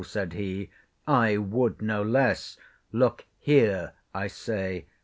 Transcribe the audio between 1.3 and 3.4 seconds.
would no less: Look